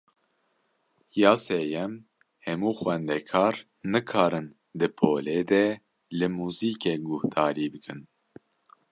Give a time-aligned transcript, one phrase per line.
[1.21, 1.91] Ya sêyem,
[2.45, 3.55] hemû xwendekar
[3.91, 4.47] nikarin
[4.79, 5.65] di polê de
[6.17, 7.99] li muzîkê guhdarî bikin.